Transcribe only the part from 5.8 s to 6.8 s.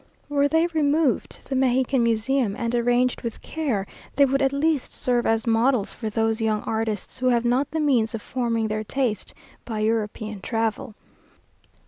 for those young